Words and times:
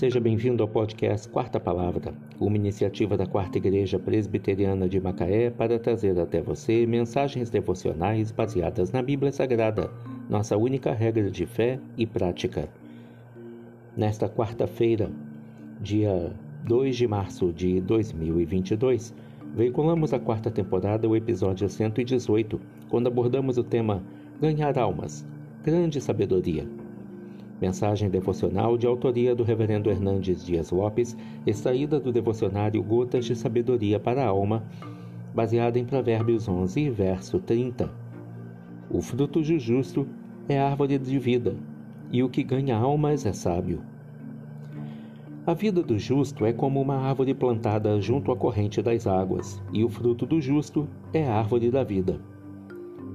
Seja 0.00 0.18
bem-vindo 0.18 0.62
ao 0.62 0.68
podcast 0.70 1.28
Quarta 1.28 1.60
Palavra, 1.60 2.14
uma 2.40 2.56
iniciativa 2.56 3.18
da 3.18 3.26
Quarta 3.26 3.58
Igreja 3.58 3.98
Presbiteriana 3.98 4.88
de 4.88 4.98
Macaé 4.98 5.50
para 5.50 5.78
trazer 5.78 6.18
até 6.18 6.40
você 6.40 6.86
mensagens 6.86 7.50
devocionais 7.50 8.32
baseadas 8.32 8.92
na 8.92 9.02
Bíblia 9.02 9.30
Sagrada, 9.30 9.90
nossa 10.26 10.56
única 10.56 10.94
regra 10.94 11.30
de 11.30 11.44
fé 11.44 11.78
e 11.98 12.06
prática. 12.06 12.66
Nesta 13.94 14.26
quarta-feira, 14.26 15.10
dia 15.82 16.32
2 16.64 16.96
de 16.96 17.06
março 17.06 17.52
de 17.52 17.78
2022, 17.82 19.14
veiculamos 19.54 20.14
a 20.14 20.18
quarta 20.18 20.50
temporada, 20.50 21.06
o 21.06 21.14
episódio 21.14 21.68
118, 21.68 22.58
quando 22.88 23.08
abordamos 23.08 23.58
o 23.58 23.62
tema 23.62 24.02
Ganhar 24.40 24.78
Almas, 24.78 25.26
Grande 25.62 26.00
Sabedoria. 26.00 26.79
Mensagem 27.60 28.08
devocional 28.08 28.78
de 28.78 28.86
autoria 28.86 29.34
do 29.34 29.42
Reverendo 29.42 29.90
Hernandes 29.90 30.42
Dias 30.42 30.70
Lopes, 30.70 31.14
extraída 31.46 32.00
do 32.00 32.10
devocionário 32.10 32.82
Gotas 32.82 33.26
de 33.26 33.36
Sabedoria 33.36 34.00
para 34.00 34.24
a 34.24 34.28
Alma, 34.28 34.64
baseada 35.34 35.78
em 35.78 35.84
Provérbios 35.84 36.48
11, 36.48 36.88
verso 36.88 37.38
30. 37.38 37.92
O 38.90 39.02
fruto 39.02 39.42
do 39.42 39.58
justo 39.58 40.08
é 40.48 40.58
árvore 40.58 40.96
de 40.96 41.18
vida, 41.18 41.54
e 42.10 42.22
o 42.22 42.30
que 42.30 42.42
ganha 42.42 42.76
almas 42.76 43.26
é 43.26 43.32
sábio. 43.32 43.82
A 45.46 45.52
vida 45.52 45.82
do 45.82 45.98
justo 45.98 46.46
é 46.46 46.54
como 46.54 46.80
uma 46.80 46.96
árvore 46.96 47.34
plantada 47.34 48.00
junto 48.00 48.32
à 48.32 48.36
corrente 48.36 48.80
das 48.80 49.06
águas, 49.06 49.62
e 49.70 49.84
o 49.84 49.88
fruto 49.90 50.24
do 50.24 50.40
justo 50.40 50.88
é 51.12 51.28
a 51.28 51.34
árvore 51.34 51.70
da 51.70 51.84
vida. 51.84 52.20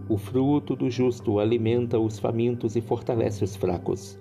O 0.07 0.17
fruto 0.17 0.75
do 0.75 0.87
justo 0.87 1.39
alimenta 1.39 1.97
os 1.97 2.19
famintos 2.19 2.75
e 2.75 2.81
fortalece 2.81 3.43
os 3.43 3.55
fracos. 3.55 4.19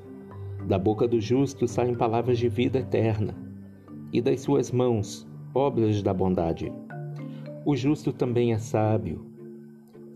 Da 0.66 0.78
boca 0.78 1.06
do 1.06 1.20
justo 1.20 1.68
saem 1.68 1.94
palavras 1.94 2.38
de 2.38 2.48
vida 2.48 2.78
eterna, 2.78 3.34
e 4.10 4.22
das 4.22 4.40
suas 4.40 4.72
mãos, 4.72 5.28
obras 5.54 6.02
da 6.02 6.14
bondade. 6.14 6.72
O 7.66 7.76
justo 7.76 8.14
também 8.14 8.54
é 8.54 8.58
sábio, 8.58 9.26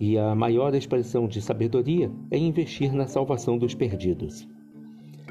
e 0.01 0.17
a 0.17 0.35
maior 0.35 0.75
expressão 0.75 1.29
de 1.29 1.43
sabedoria 1.43 2.11
é 2.31 2.39
investir 2.39 2.95
na 2.95 3.07
salvação 3.07 3.59
dos 3.59 3.75
perdidos. 3.75 4.49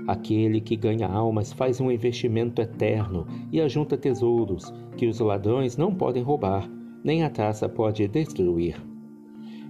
Aquele 0.07 0.61
que 0.61 0.75
ganha 0.75 1.07
almas 1.07 1.51
faz 1.51 1.81
um 1.81 1.91
investimento 1.91 2.61
eterno 2.61 3.25
e 3.51 3.59
ajunta 3.59 3.97
tesouros 3.97 4.71
que 4.97 5.07
os 5.07 5.19
ladrões 5.19 5.77
não 5.77 5.95
podem 5.95 6.21
roubar, 6.21 6.69
nem 7.03 7.23
a 7.23 7.29
traça 7.29 7.67
pode 7.67 8.07
destruir. 8.07 8.79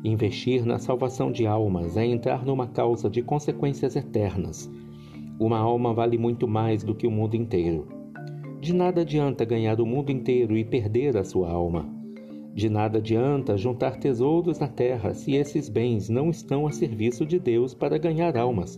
Investir 0.04 0.66
na 0.66 0.78
salvação 0.78 1.32
de 1.32 1.48
almas 1.48 1.96
é 1.96 2.06
entrar 2.06 2.46
numa 2.46 2.68
causa 2.68 3.10
de 3.10 3.22
consequências 3.22 3.96
eternas 3.96 4.70
uma 5.40 5.60
alma 5.60 5.94
vale 5.94 6.18
muito 6.18 6.48
mais 6.48 6.84
do 6.84 6.96
que 6.96 7.06
o 7.06 7.12
mundo 7.12 7.36
inteiro. 7.36 7.88
De 8.60 8.74
nada 8.74 9.02
adianta 9.02 9.46
ganhar 9.46 9.80
o 9.80 9.86
mundo 9.86 10.12
inteiro 10.12 10.58
e 10.58 10.66
perder 10.66 11.16
a 11.16 11.24
sua 11.24 11.52
alma. 11.52 11.88
De 12.54 12.70
nada 12.70 12.98
adianta 12.98 13.56
juntar 13.56 14.00
tesouros 14.00 14.58
na 14.58 14.68
terra 14.68 15.14
se 15.14 15.36
esses 15.36 15.70
bens 15.70 16.10
não 16.10 16.32
estão 16.32 16.66
a 16.66 16.72
serviço 16.72 17.24
de 17.24 17.38
Deus 17.38 17.76
para 17.76 18.00
ganhar 18.00 18.36
almas. 18.36 18.76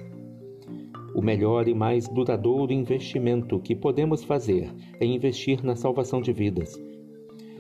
O 1.16 1.22
melhor 1.22 1.68
e 1.68 1.74
mais 1.74 2.08
duradouro 2.10 2.74
investimento 2.74 3.60
que 3.60 3.74
podemos 3.74 4.24
fazer 4.24 4.70
é 5.00 5.06
investir 5.06 5.64
na 5.64 5.76
salvação 5.76 6.22
de 6.22 6.34
vidas. 6.34 6.78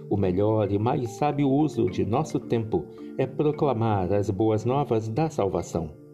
O 0.09 0.17
melhor 0.17 0.71
e 0.71 0.77
mais 0.77 1.11
sábio 1.11 1.49
uso 1.49 1.85
de 1.89 2.03
nosso 2.03 2.39
tempo 2.39 2.85
é 3.17 3.25
proclamar 3.25 4.11
as 4.11 4.29
boas 4.29 4.65
novas 4.65 5.07
da 5.07 5.29
salvação. 5.29 6.08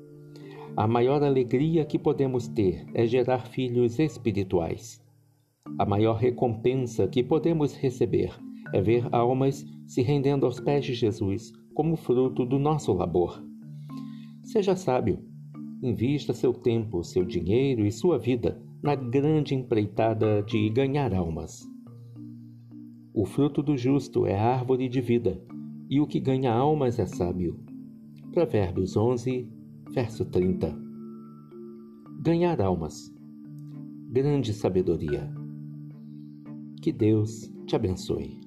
A 0.78 0.88
maior 0.88 1.24
alegria 1.24 1.86
que 1.86 1.98
podemos 1.98 2.50
ter 2.50 2.86
é 2.94 3.08
gerar 3.08 3.48
filhos 3.48 3.98
espirituais. 3.98 5.02
A 5.80 5.86
maior 5.86 6.18
recompensa 6.18 7.08
que 7.08 7.24
podemos 7.24 7.74
receber 7.78 8.34
é 8.74 8.82
ver 8.82 9.08
almas 9.14 9.66
se 9.88 10.02
rendendo 10.02 10.46
aos 10.46 10.60
pés 10.60 10.84
de 10.84 10.94
Jesus 10.94 11.54
como 11.74 11.96
fruto 11.96 12.46
do 12.46 12.60
nosso 12.60 12.92
labor. 12.92 13.42
Seja 14.44 14.76
sábio, 14.76 15.20
invista 15.82 16.34
seu 16.34 16.54
tempo, 16.54 17.04
seu 17.04 17.24
dinheiro 17.24 17.86
e 17.86 17.92
sua 17.92 18.18
vida 18.18 18.62
na 18.84 18.96
grande 18.96 19.56
empreitada 19.56 20.44
de 20.44 20.70
ganhar 20.70 21.14
almas. 21.14 21.66
O 23.14 23.24
fruto 23.24 23.64
do 23.64 23.78
justo 23.78 24.26
é 24.28 24.38
árvore 24.38 24.90
de 24.90 25.00
vida, 25.00 25.42
e 25.90 26.02
o 26.02 26.08
que 26.08 26.20
ganha 26.20 26.52
almas 26.52 27.00
é 27.00 27.06
sábio. 27.06 27.58
Provérbios 28.34 28.98
11, 28.98 29.55
verso 29.96 30.26
30. 30.26 30.78
Ganhar 32.20 32.60
almas. 32.60 33.10
Grande 34.10 34.54
sabedoria. 34.54 35.34
Que 36.82 36.92
Deus 36.92 37.50
te 37.66 37.78
abençoe. 37.78 38.45